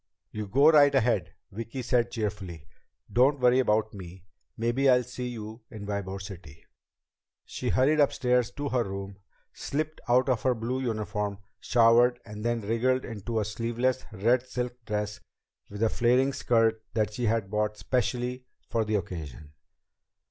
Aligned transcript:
"You 0.31 0.47
go 0.47 0.71
right 0.71 0.95
ahead," 0.95 1.35
Vicki 1.51 1.83
said 1.83 2.09
cheerfully. 2.09 2.65
"Don't 3.13 3.39
worry 3.39 3.59
about 3.59 3.93
me. 3.93 4.25
Maybe 4.57 4.89
I'll 4.89 5.03
see 5.03 5.27
you 5.27 5.61
in 5.69 5.85
Ybor 5.85 6.19
City." 6.19 6.65
She 7.45 7.69
hurried 7.69 7.99
upstairs 7.99 8.49
to 8.53 8.69
her 8.69 8.83
room, 8.83 9.19
slipped 9.53 10.01
out 10.09 10.27
of 10.27 10.41
her 10.41 10.55
blue 10.55 10.81
uniform, 10.81 11.37
showered, 11.59 12.19
and 12.25 12.43
then 12.43 12.61
wriggled 12.61 13.05
into 13.05 13.39
a 13.39 13.45
sleeveless, 13.45 14.03
red 14.11 14.41
silk 14.41 14.73
dress 14.85 15.19
with 15.69 15.83
a 15.83 15.89
flaring 15.89 16.33
skirt 16.33 16.83
that 16.95 17.13
she 17.13 17.25
had 17.25 17.51
bought 17.51 17.75
especially 17.75 18.47
for 18.71 18.83
the 18.83 18.95
occasion. 18.95 19.53